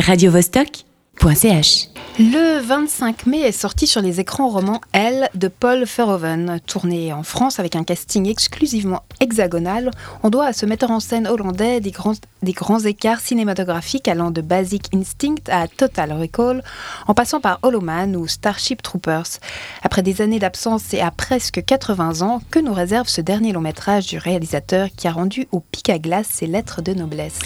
radiovostok.ch 0.00 1.88
Le 2.18 2.60
25 2.60 3.26
mai 3.26 3.40
est 3.40 3.52
sorti 3.52 3.86
sur 3.86 4.02
les 4.02 4.18
écrans 4.20 4.48
roman 4.48 4.80
Elle 4.92 5.28
de 5.34 5.48
Paul 5.48 5.84
Verhoeven. 5.84 6.60
Tourné 6.66 7.12
en 7.12 7.22
France 7.22 7.60
avec 7.60 7.76
un 7.76 7.84
casting 7.84 8.28
exclusivement 8.28 9.02
hexagonal, 9.20 9.90
on 10.22 10.30
doit 10.30 10.46
à 10.46 10.52
ce 10.52 10.66
metteur 10.66 10.90
en 10.90 11.00
scène 11.00 11.26
hollandais 11.28 11.80
des 11.80 11.92
grands, 11.92 12.14
des 12.44 12.52
grands 12.52 12.80
écarts 12.80 13.20
cinématographiques 13.20 14.08
allant 14.08 14.30
de 14.30 14.40
Basic 14.40 14.94
Instinct 14.94 15.48
à 15.48 15.66
Total 15.66 16.12
Recall, 16.12 16.62
en 17.08 17.14
passant 17.14 17.40
par 17.40 17.58
Hollow 17.62 17.80
Man 17.80 18.16
ou 18.16 18.26
Starship 18.26 18.82
Troopers. 18.82 19.40
Après 19.82 20.02
des 20.02 20.20
années 20.20 20.38
d'absence 20.38 20.94
et 20.94 21.00
à 21.00 21.10
presque 21.10 21.64
80 21.64 22.22
ans, 22.22 22.40
que 22.50 22.58
nous 22.58 22.72
réserve 22.72 23.08
ce 23.08 23.20
dernier 23.20 23.52
long 23.52 23.60
métrage 23.60 24.06
du 24.06 24.18
réalisateur 24.18 24.88
qui 24.96 25.08
a 25.08 25.12
rendu 25.12 25.48
au 25.50 25.60
pic 25.60 25.88
à 25.90 25.98
glace 25.98 26.28
ses 26.30 26.46
lettres 26.46 26.82
de 26.82 26.94
noblesse? 26.94 27.38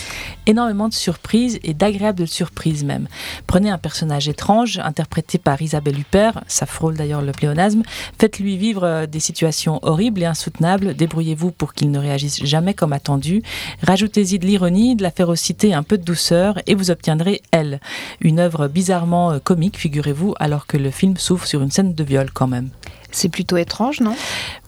Énormément 0.47 0.89
de 0.89 0.95
surprises 0.95 1.59
et 1.63 1.75
d'agréables 1.75 2.27
surprises 2.27 2.85
même. 2.85 3.09
Prenez 3.47 3.71
un 3.71 3.79
personnage 3.79 4.29
étrange 4.29 4.79
interprété 4.79 5.39
par 5.39 5.61
Isabelle 5.63 5.99
Huppert, 5.99 6.43
ça 6.47 6.67
frôle 6.67 6.97
d'ailleurs 6.97 7.23
le 7.23 7.33
pléonasme. 7.33 7.83
Faites-lui 8.19 8.57
vivre 8.57 8.85
euh, 8.85 9.07
des 9.07 9.21
situations 9.21 9.79
horribles 9.83 10.23
et 10.23 10.27
insoutenables. 10.27 10.95
Débrouillez-vous 10.95 11.53
pour 11.53 11.75
qu'il 11.75 11.91
ne 11.91 11.99
réagisse 11.99 12.45
jamais 12.45 12.75
comme 12.75 12.93
attendu. 12.93 13.43
Rajoutez-y 13.83 14.39
de 14.39 14.47
l'ironie, 14.47 14.88
de 14.95 15.03
la 15.03 15.11
férocité, 15.11 15.75
un 15.75 15.83
peu 15.83 15.99
de 15.99 16.05
douceur 16.05 16.61
et 16.67 16.75
vous 16.75 16.91
obtiendrez 16.91 17.43
Elle, 17.51 17.81
une 18.21 18.39
œuvre 18.39 18.69
bizarrement 18.69 19.33
euh, 19.33 19.39
comique, 19.39 19.79
figurez-vous, 19.79 20.35
alors 20.39 20.67
que 20.67 20.77
le 20.77 20.91
film 20.91 21.17
s'ouvre 21.17 21.47
sur 21.47 21.63
une 21.63 21.71
scène 21.71 21.95
de 21.95 22.05
viol 22.05 22.31
quand 22.33 22.47
même. 22.47 22.71
C'est 23.11 23.31
plutôt 23.31 23.57
étrange, 23.57 24.01
non? 24.01 24.15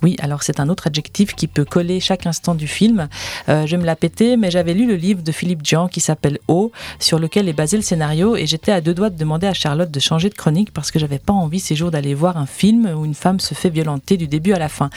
Oui, 0.02 0.16
alors 0.18 0.42
c'est 0.42 0.60
un 0.60 0.70
autre 0.70 0.86
adjectif 0.86 1.34
qui 1.34 1.46
peut 1.46 1.66
coller 1.66 2.00
chaque 2.00 2.26
instant 2.26 2.54
du 2.54 2.66
film. 2.66 3.08
Euh, 3.50 3.66
je 3.66 3.76
me 3.76 3.84
la 3.84 3.96
péter, 3.96 4.38
mais 4.38 4.50
j'avais 4.50 4.72
lu 4.72 4.86
le 4.86 4.94
livre 4.94 5.22
de 5.22 5.30
Philippe 5.30 5.60
Jean 5.62 5.88
qui 5.88 6.00
s'appelle 6.00 6.38
O, 6.48 6.72
sur 6.98 7.18
lequel 7.18 7.48
est 7.48 7.52
basé 7.52 7.76
le 7.76 7.82
scénario, 7.82 8.36
et 8.36 8.46
j'étais 8.46 8.72
à 8.72 8.80
deux 8.80 8.94
doigts 8.94 9.10
de 9.10 9.18
demander 9.18 9.46
à 9.46 9.52
Charlotte 9.52 9.90
de 9.90 10.00
changer 10.00 10.30
de 10.30 10.34
chronique 10.34 10.72
parce 10.72 10.90
que 10.90 10.98
j'avais 10.98 11.18
pas 11.18 11.34
envie 11.34 11.60
ces 11.60 11.76
jours 11.76 11.90
d'aller 11.90 12.14
voir 12.14 12.38
un 12.38 12.46
film 12.46 12.90
où 12.96 13.04
une 13.04 13.14
femme 13.14 13.40
se 13.40 13.52
fait 13.52 13.70
violenter 13.70 14.16
du 14.16 14.26
début 14.26 14.52
à 14.52 14.58
la 14.58 14.70
fin. 14.70 14.88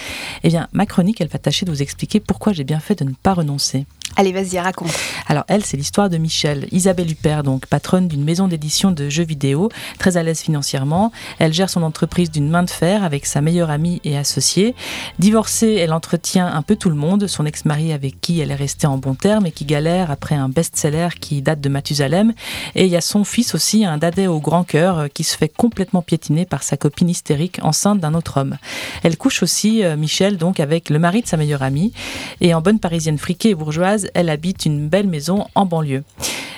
Eh 0.44 0.47
bien, 0.47 0.69
ma 0.71 0.85
chronique, 0.85 1.19
elle 1.19 1.27
va 1.27 1.39
tâcher 1.39 1.66
de 1.66 1.71
vous 1.71 1.81
expliquer 1.81 2.21
pourquoi 2.21 2.53
j'ai 2.53 2.63
bien 2.63 2.79
fait 2.79 2.95
de 2.95 3.03
ne 3.03 3.13
pas 3.21 3.33
renoncer. 3.33 3.85
Allez, 4.16 4.31
vas-y, 4.31 4.59
raconte. 4.59 4.92
Alors, 5.28 5.44
elle, 5.47 5.66
c'est 5.66 5.75
l'histoire 5.75 6.08
de 6.08 6.17
Michel. 6.17 6.67
Isabelle 6.72 7.09
Huppert, 7.09 7.42
donc 7.42 7.66
patronne 7.66 8.08
d'une 8.08 8.23
maison 8.23 8.47
d'édition 8.47 8.92
de 8.92 9.09
jeux 9.09 9.23
vidéo, 9.23 9.69
très 9.97 10.17
à 10.17 10.23
l'aise 10.23 10.39
financièrement. 10.39 11.11
Elle 11.39 11.52
gère 11.52 11.69
son 11.69 11.81
entreprise 11.81 12.30
d'une 12.30 12.47
main 12.47 12.61
de 12.61 12.69
fer 12.69 13.03
avec 13.03 13.25
sa 13.25 13.41
meilleure 13.41 13.72
amie 13.72 14.02
et 14.03 14.16
associée. 14.16 14.75
Divorcée, 15.17 15.78
elle 15.80 15.94
entretient 15.94 16.45
un 16.45 16.61
peu 16.61 16.75
tout 16.75 16.89
le 16.89 16.95
monde. 16.95 17.25
Son 17.25 17.45
ex-mari 17.47 17.91
avec 17.91 18.22
qui 18.22 18.39
elle 18.39 18.52
est 18.52 18.56
restée 18.56 18.86
en 18.86 18.97
bon 19.00 19.16
terme 19.16 19.47
et 19.47 19.52
qui 19.52 19.66
galère 19.66 20.11
après 20.11 20.36
un 20.36 20.47
best-seller 20.47 21.09
qui 21.19 21.41
date 21.41 21.61
de 21.61 21.69
Mathusalem. 21.69 22.34
Et 22.75 22.86
il 22.86 22.91
y 22.91 22.95
a 22.95 23.02
son 23.02 23.23
fils 23.23 23.56
aussi, 23.56 23.86
un 23.86 23.97
dadais 23.97 24.28
au 24.28 24.39
grand 24.39 24.64
cœur, 24.64 25.00
euh, 25.00 25.08
qui 25.08 25.23
se 25.23 25.36
fait 25.36 25.50
complètement 25.50 26.03
piétiner 26.03 26.45
par 26.45 26.61
sa 26.61 26.78
copine 26.78 27.09
hystérique 27.09 27.59
enceinte 27.64 28.00
d'un 28.00 28.14
autre 28.14 28.39
homme. 28.39 28.58
Elle 29.02 29.17
couche 29.17 29.41
aussi, 29.41 29.84
euh, 29.84 29.97
Michel, 29.97 30.38
donc 30.38 30.59
avec 30.59 30.91
le 30.91 31.00
mari 31.00 31.23
de 31.23 31.28
sa 31.28 31.38
meilleure 31.38 31.64
amie. 31.64 31.94
Et 32.41 32.53
en 32.53 32.61
bonne 32.61 32.80
parisienne 32.80 33.17
friquée 33.17 33.50
et 33.50 33.56
bourgeoise, 33.56 34.02
elle 34.13 34.29
habite 34.29 34.65
une 34.65 34.87
belle 34.87 35.07
maison 35.07 35.47
en 35.55 35.65
banlieue. 35.65 36.03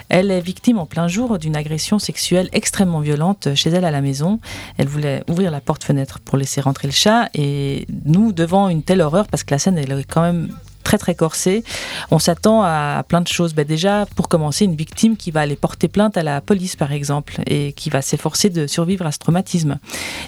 Elle 0.09 0.29
est 0.29 0.41
victime 0.41 0.77
en 0.77 0.85
plein 0.85 1.07
jour 1.07 1.39
d'une 1.39 1.55
agression 1.55 1.97
sexuelle 1.97 2.49
extrêmement 2.51 2.99
violente 2.99 3.55
chez 3.55 3.69
elle 3.71 3.85
à 3.85 3.91
la 3.91 4.01
maison. 4.01 4.39
Elle 4.77 4.87
voulait 4.87 5.23
ouvrir 5.29 5.51
la 5.51 5.61
porte-fenêtre 5.61 6.19
pour 6.19 6.37
laisser 6.37 6.61
rentrer 6.61 6.87
le 6.87 6.93
chat 6.93 7.29
et 7.33 7.87
nous, 8.05 8.31
devant 8.31 8.69
une 8.69 8.83
telle 8.83 9.01
horreur, 9.01 9.27
parce 9.27 9.43
que 9.43 9.53
la 9.53 9.59
scène 9.59 9.77
elle 9.77 9.91
est 9.91 10.03
quand 10.03 10.21
même 10.21 10.49
très 10.97 11.05
très 11.05 11.15
corsé. 11.15 11.63
On 12.09 12.19
s'attend 12.19 12.63
à 12.63 13.03
plein 13.07 13.21
de 13.21 13.27
choses. 13.27 13.53
Ben 13.53 13.65
déjà, 13.65 14.05
pour 14.15 14.27
commencer, 14.27 14.65
une 14.65 14.75
victime 14.75 15.17
qui 15.17 15.29
va 15.29 15.41
aller 15.41 15.55
porter 15.55 15.87
plainte 15.87 16.17
à 16.17 16.23
la 16.23 16.41
police, 16.41 16.75
par 16.75 16.91
exemple, 16.91 17.41
et 17.45 17.73
qui 17.73 17.89
va 17.89 18.01
s'efforcer 18.01 18.49
de 18.49 18.65
survivre 18.65 19.05
à 19.05 19.11
ce 19.11 19.19
traumatisme. 19.19 19.77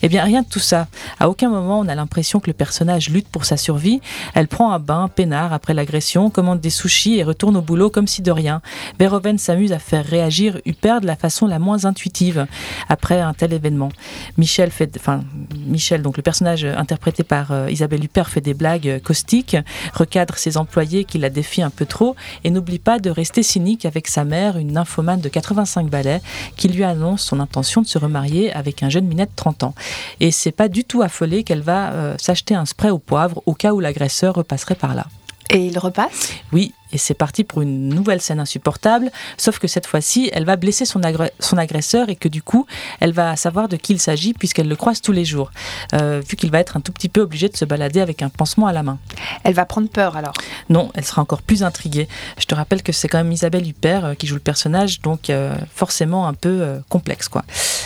Eh 0.03 0.09
bien, 0.09 0.23
rien 0.23 0.41
de 0.41 0.47
tout 0.47 0.59
ça. 0.59 0.87
À 1.19 1.29
aucun 1.29 1.49
moment, 1.49 1.79
on 1.79 1.87
a 1.87 1.95
l'impression 1.95 2.39
que 2.39 2.47
le 2.47 2.53
personnage 2.53 3.09
lutte 3.09 3.27
pour 3.27 3.45
sa 3.45 3.57
survie. 3.57 4.02
Elle 4.36 4.47
prend 4.47 4.71
un 4.71 4.80
bain 4.80 5.08
peinard 5.08 5.53
après 5.53 5.73
l'agression, 5.73 6.30
commande 6.30 6.59
des 6.59 6.69
sushis 6.69 7.17
et 7.17 7.23
retourne 7.23 7.58
au 7.58 7.61
boulot 7.61 7.89
comme 7.89 8.08
si 8.08 8.21
de 8.21 8.31
rien. 8.31 8.61
Verhoeven 8.99 9.37
s'amuse 9.37 9.71
à 9.71 9.80
faire 9.80 10.05
réagir 10.05 10.59
Huppert 10.65 11.02
de 11.02 11.08
la 11.08 11.15
façon 11.15 11.47
la 11.47 11.59
moins 11.59 11.86
intuitive 11.86 12.45
après 12.89 13.19
un 13.19 13.33
tel 13.33 13.53
événement. 13.53 13.89
Michel 14.37 14.69
fait, 14.69 14.95
enfin, 14.97 15.21
Michel, 15.65 16.02
donc 16.02 16.17
le 16.17 16.23
personnage 16.23 16.65
interprété 16.65 17.23
par 17.23 17.52
euh, 17.52 17.71
Isabelle 17.71 18.03
Huppert 18.03 18.30
fait 18.30 18.42
des 18.42 18.53
blagues 18.53 19.02
caustiques, 19.03 19.58
recadre 19.93 20.37
ses 20.37 20.56
employés 20.57 21.05
qui 21.05 21.17
la 21.17 21.29
défient 21.29 21.61
un 21.61 21.69
peu 21.69 21.85
trop 21.85 22.15
et 22.43 22.49
n'oublie 22.49 22.79
pas 22.79 22.99
de 22.99 23.09
rester 23.09 23.43
cynique 23.43 23.85
avec 23.85 24.07
sa 24.07 24.23
mère, 24.23 24.57
une 24.57 24.73
nymphomane 24.73 25.21
de 25.21 25.29
85 25.29 25.89
balais, 25.89 26.21
qui 26.55 26.67
lui 26.67 26.83
annonce 26.83 27.23
son 27.23 27.39
intention 27.39 27.81
de 27.81 27.87
se 27.87 27.97
remarier 27.97 28.51
avec 28.53 28.83
un 28.83 28.89
jeune 28.89 29.05
minet 29.05 29.25
de 29.25 29.31
30 29.35 29.63
ans. 29.63 29.75
Et 30.19 30.31
c'est 30.31 30.51
pas 30.51 30.67
du 30.67 30.83
tout 30.83 31.01
affolé 31.01 31.43
qu'elle 31.43 31.61
va 31.61 31.91
euh, 31.91 32.15
s'acheter 32.17 32.55
un 32.55 32.65
spray 32.65 32.89
au 32.89 32.99
poivre 32.99 33.41
au 33.45 33.53
cas 33.53 33.73
où 33.73 33.79
l'agresseur 33.79 34.35
repasserait 34.35 34.75
par 34.75 34.95
là. 34.95 35.07
Et 35.49 35.65
il 35.65 35.79
repasse? 35.79 36.33
Oui, 36.51 36.73
et 36.92 36.98
c'est 36.98 37.14
parti 37.14 37.43
pour 37.43 37.61
une 37.61 37.89
nouvelle 37.89 38.21
scène 38.21 38.39
insupportable, 38.39 39.11
sauf 39.37 39.59
que 39.59 39.67
cette 39.67 39.86
fois-ci, 39.86 40.30
elle 40.33 40.45
va 40.45 40.55
blesser 40.55 40.86
son, 40.86 41.02
son, 41.39 41.58
agresseur 41.58 42.09
et 42.09 42.15
que 42.15 42.27
du 42.27 42.42
coup, 42.42 42.65
elle 42.99 43.14
va 43.14 43.36
savoir 43.36 43.67
de 43.67 43.77
qui 43.77 43.93
il 43.93 43.99
s'agit 43.99 44.33
puisqu'elle 44.33 44.67
le 44.67 44.75
croise 44.75 45.02
tous 45.02 45.11
les 45.11 45.25
jours, 45.25 45.52
euh, 45.93 46.21
vu 46.27 46.36
qu'il 46.36 46.52
va 46.52 46.59
être 46.59 46.77
un 46.77 46.81
tout 46.81 46.92
petit 46.92 47.09
peu 47.09 47.21
obligé 47.21 47.49
de 47.49 47.58
se 47.58 47.65
balader 47.65 47.99
avec 47.99 48.21
un 48.21 48.30
pansement 48.30 48.67
à 48.67 48.73
la 48.73 48.83
main. 48.83 48.99
Elle 49.43 49.53
va 49.53 49.65
prendre 49.65 49.89
peur 49.89 50.15
alors? 50.17 50.33
Non, 50.70 50.92
elle 50.93 51.05
sera 51.05 51.21
encore 51.21 51.42
plus 51.42 51.64
intriguée. 51.64 52.08
Je 52.37 52.45
te 52.45 52.55
rappelle 52.55 52.83
que 52.83 52.92
c'est 52.92 53.08
quand 53.08 53.17
même 53.17 53.31
Isabelle 53.31 53.67
Huppert 53.67 54.05
euh, 54.05 54.14
qui 54.14 54.27
joue 54.27 54.36
le 54.36 54.42
personnage, 54.42 55.02
donc 55.02 55.30
euh, 55.30 55.55
forcément 55.73 56.27
un 56.27 56.33
peu 56.33 56.81
complexe 56.89 57.27
quoi. 57.27 57.43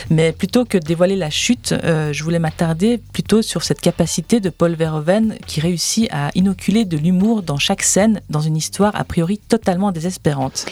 Mais 0.09 0.31
plutôt 0.31 0.65
que 0.65 0.77
de 0.77 0.83
dévoiler 0.83 1.15
la 1.15 1.29
chute, 1.29 1.73
je 1.83 2.23
voulais 2.23 2.39
m'attarder 2.39 2.97
plutôt 2.97 3.41
sur 3.41 3.63
cette 3.63 3.81
capacité 3.81 4.39
de 4.39 4.49
Paul 4.49 4.73
Verhoeven 4.73 5.37
qui 5.47 5.61
réussit 5.61 6.09
à 6.11 6.29
inoculer 6.35 6.85
de 6.85 6.97
l'humour 6.97 7.43
dans 7.43 7.57
chaque 7.57 7.83
scène, 7.83 8.21
dans 8.29 8.41
une 8.41 8.57
histoire 8.57 8.90
a 8.93 9.03
priori 9.03 9.37
totalement 9.37 9.91
désespérante. 9.91 10.65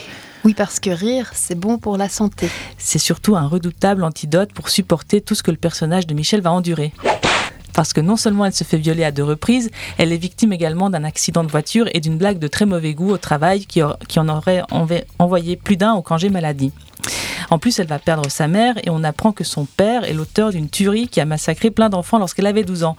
Oui, 0.45 0.53
parce 0.53 0.79
que 0.79 0.89
rire, 0.89 1.31
c'est 1.33 1.55
bon 1.55 1.77
pour 1.77 1.97
la 1.97 2.07
santé. 2.07 2.49
C'est 2.77 2.99
surtout 2.99 3.35
un 3.35 3.47
redoutable 3.47 4.03
antidote 4.03 4.53
pour 4.53 4.69
supporter 4.69 5.19
tout 5.19 5.35
ce 5.35 5.43
que 5.43 5.51
le 5.51 5.57
personnage 5.57 6.07
de 6.07 6.13
Michel 6.13 6.41
va 6.41 6.51
endurer. 6.51 6.93
Parce 7.73 7.93
que 7.93 8.01
non 8.01 8.15
seulement 8.15 8.45
elle 8.45 8.53
se 8.53 8.63
fait 8.63 8.77
violer 8.77 9.03
à 9.03 9.11
deux 9.11 9.23
reprises, 9.23 9.69
elle 9.97 10.11
est 10.13 10.17
victime 10.17 10.53
également 10.53 10.89
d'un 10.89 11.03
accident 11.03 11.43
de 11.43 11.49
voiture 11.51 11.87
et 11.93 11.99
d'une 11.99 12.17
blague 12.17 12.39
de 12.39 12.47
très 12.47 12.65
mauvais 12.65 12.93
goût 12.93 13.11
au 13.11 13.17
travail 13.17 13.65
qui, 13.65 13.81
qui 14.07 14.19
en 14.19 14.29
aurait 14.29 14.63
envoyé 15.17 15.55
plus 15.55 15.77
d'un 15.77 15.93
au 15.93 16.01
congé 16.01 16.29
maladie. 16.29 16.71
En 17.49 17.57
plus, 17.57 17.79
elle 17.79 17.87
va 17.87 17.99
perdre 17.99 18.29
sa 18.29 18.47
mère 18.47 18.75
et 18.83 18.89
on 18.89 19.03
apprend 19.03 19.31
que 19.31 19.43
son 19.43 19.65
père 19.65 20.03
est 20.03 20.13
l'auteur 20.13 20.51
d'une 20.51 20.69
tuerie 20.69 21.07
qui 21.07 21.19
a 21.19 21.25
massacré 21.25 21.71
plein 21.71 21.89
d'enfants 21.89 22.19
lorsqu'elle 22.19 22.47
avait 22.47 22.63
12 22.63 22.83
ans. 22.83 22.95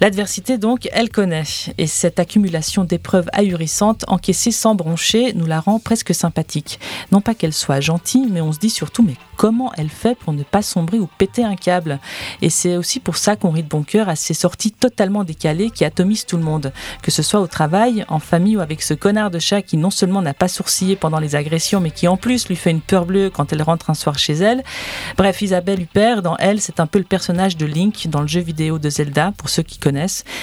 L'adversité, 0.00 0.58
donc, 0.58 0.88
elle 0.92 1.08
connaît. 1.08 1.44
Et 1.78 1.86
cette 1.86 2.20
accumulation 2.20 2.84
d'épreuves 2.84 3.28
ahurissantes, 3.32 4.04
encaissées 4.08 4.50
sans 4.50 4.74
broncher, 4.74 5.32
nous 5.34 5.46
la 5.46 5.60
rend 5.60 5.78
presque 5.78 6.14
sympathique. 6.14 6.78
Non 7.12 7.20
pas 7.20 7.34
qu'elle 7.34 7.54
soit 7.54 7.80
gentille, 7.80 8.28
mais 8.30 8.40
on 8.40 8.52
se 8.52 8.58
dit 8.58 8.70
surtout, 8.70 9.02
mais 9.02 9.14
comment 9.36 9.72
elle 9.76 9.88
fait 9.88 10.16
pour 10.18 10.32
ne 10.32 10.42
pas 10.42 10.62
sombrer 10.62 10.98
ou 10.98 11.08
péter 11.18 11.44
un 11.44 11.56
câble? 11.56 11.98
Et 12.42 12.50
c'est 12.50 12.76
aussi 12.76 13.00
pour 13.00 13.16
ça 13.16 13.36
qu'on 13.36 13.50
rit 13.50 13.62
de 13.62 13.68
bon 13.68 13.84
cœur 13.84 14.08
à 14.08 14.16
ces 14.16 14.34
sorties 14.34 14.72
totalement 14.72 15.24
décalées 15.24 15.70
qui 15.70 15.84
atomisent 15.84 16.26
tout 16.26 16.36
le 16.36 16.42
monde. 16.42 16.72
Que 17.02 17.10
ce 17.10 17.22
soit 17.22 17.40
au 17.40 17.46
travail, 17.46 18.04
en 18.08 18.18
famille 18.18 18.56
ou 18.56 18.60
avec 18.60 18.82
ce 18.82 18.94
connard 18.94 19.30
de 19.30 19.38
chat 19.38 19.62
qui 19.62 19.76
non 19.78 19.90
seulement 19.90 20.20
n'a 20.20 20.34
pas 20.34 20.48
sourcillé 20.48 20.96
pendant 20.96 21.20
les 21.20 21.36
agressions, 21.36 21.80
mais 21.80 21.90
qui 21.90 22.06
en 22.06 22.16
plus 22.16 22.48
lui 22.48 22.56
fait 22.56 22.70
une 22.70 22.80
peur 22.82 23.06
bleue 23.06 23.30
quand 23.30 23.52
elle 23.52 23.62
rentre 23.62 23.88
un 23.88 23.94
soir 23.94 24.18
chez 24.18 24.34
elle. 24.34 24.62
Bref, 25.16 25.40
Isabelle 25.40 25.80
Huppert, 25.80 26.22
dans 26.22 26.36
Elle, 26.36 26.60
c'est 26.60 26.80
un 26.80 26.86
peu 26.86 26.98
le 26.98 27.04
personnage 27.04 27.56
de 27.56 27.64
Link 27.64 28.08
dans 28.08 28.20
le 28.20 28.28
jeu 28.28 28.40
vidéo 28.40 28.78
de 28.78 28.90
Zelda, 28.90 29.32
pour 29.36 29.48
ceux 29.48 29.62
qui 29.62 29.78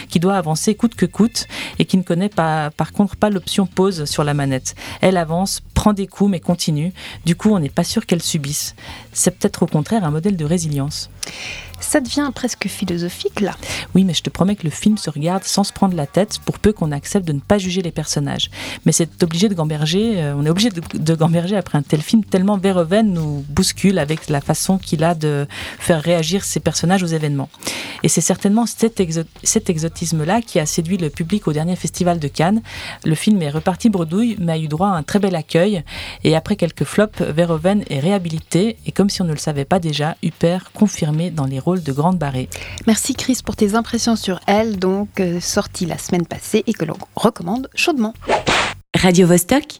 qui 0.09 0.20
doit 0.20 0.36
avancer 0.36 0.76
coûte 0.76 0.96
que 0.96 1.06
coûte 1.06 1.48
et 1.80 1.86
qui 1.86 1.98
ne 1.98 2.04
connaît 2.04 2.30
pas, 2.30 2.72
par 2.72 2.92
contre 2.92 3.16
pas 3.16 3.30
l'option 3.30 3.66
pause 3.66 4.06
sur 4.06 4.24
la 4.24 4.34
manette. 4.34 4.76
Elle 5.02 5.18
avance, 5.18 5.62
prend 5.74 5.94
des 5.94 6.08
coups 6.08 6.31
mais 6.31 6.40
continue. 6.40 6.94
Du 7.26 7.36
coup, 7.36 7.52
on 7.52 7.59
n'est 7.59 7.70
pas 7.70 7.84
sûr 7.84 8.06
qu'elle 8.06 8.22
subisse. 8.22 8.76
C'est 9.12 9.38
peut-être 9.38 9.63
au 9.63 9.68
contraire 9.68 10.04
un 10.04 10.12
modèle 10.12 10.38
de 10.38 10.45
résilience. 10.45 11.10
Ça 11.83 12.00
devient 12.00 12.31
presque 12.33 12.68
philosophique 12.68 13.41
là. 13.41 13.56
Oui, 13.94 14.03
mais 14.03 14.13
je 14.13 14.24
te 14.24 14.30
promets 14.30 14.56
que 14.56 14.63
le 14.63 14.69
film 14.69 14.97
se 14.97 15.09
regarde 15.09 15.44
sans 15.44 15.63
se 15.63 15.74
prendre 15.74 15.95
la 15.95 16.07
tête 16.07 16.39
pour 16.45 16.57
peu 16.57 16.74
qu'on 16.74 16.91
accepte 16.91 17.27
de 17.27 17.33
ne 17.33 17.39
pas 17.39 17.57
juger 17.57 17.81
les 17.81 17.91
personnages. 17.91 18.50
Mais 18.85 18.91
c'est 18.91 19.21
obligé 19.21 19.50
de 19.50 19.53
gamberger, 19.53 20.21
euh, 20.21 20.35
on 20.35 20.45
est 20.45 20.50
obligé 20.50 20.69
de, 20.69 21.15
gamberger 21.15 21.56
après 21.56 21.77
un 21.77 21.83
tel 21.83 22.01
film 22.01 22.24
tellement 22.24 22.57
Verhoeven 22.57 23.13
nous 23.13 23.45
bouscule 23.50 24.00
avec 24.00 24.30
la 24.30 24.41
façon 24.41 24.77
qu'il 24.77 25.03
a 25.03 25.13
de 25.13 25.45
faire 25.77 26.01
réagir 26.01 26.44
ses 26.44 26.59
personnages 26.59 27.03
aux 27.03 27.07
événements. 27.07 27.50
Et 28.01 28.09
c'est 28.09 28.21
certainement 28.21 28.65
cet, 28.65 29.01
cet 29.44 29.69
exotisme-là 29.69 30.41
qui 30.41 30.59
a 30.59 30.65
séduit 30.65 30.97
le 30.97 31.09
public 31.09 31.47
au 31.47 31.53
dernier 31.53 31.75
festival 31.75 32.19
de 32.19 32.27
Cannes. 32.27 32.62
Le 33.06 33.15
film 33.15 33.41
est 33.41 33.50
reparti 33.50 33.89
bredouille, 33.89 34.38
mais 34.39 34.53
a 34.53 34.57
eu 34.57 34.68
droit 34.68 34.88
à 34.88 34.91
un 34.91 35.03
très 35.03 35.19
bel 35.19 35.35
accueil. 35.35 35.83
Et 36.24 36.35
après 36.35 36.56
quelques 36.56 36.85
flops, 36.85 37.21
Verhoeven 37.21 37.83
est 37.89 38.00
réhabilité. 38.00 38.77
Et 38.85 38.91
comme 38.91 39.09
si 39.09 39.21
on 39.21 39.25
ne 39.25 39.31
le 39.31 39.38
savait 39.38 39.65
pas 39.65 39.80
déjà, 39.80 40.15
Huppert 40.24 40.71
confirmé 40.74 41.30
dans 41.30 41.45
les 41.45 41.59
rôles 41.59 41.73
de 41.81 41.92
Grande 41.92 42.18
Barrée. 42.18 42.50
Merci 42.88 43.16
Chris 43.16 43.40
pour 43.44 43.56
tes 43.56 43.75
impressions 43.75 44.16
sur 44.16 44.40
elle, 44.48 44.78
donc 44.78 45.20
euh, 45.20 45.40
sortie 45.40 45.86
la 45.86 45.98
semaine 45.98 46.25
passée 46.25 46.64
et 46.68 46.74
que 46.74 46.86
l'on 46.86 46.98
recommande 47.16 47.70
chaudement. 47.74 48.14
Radio 48.96 49.28
-Vostok 49.28 49.80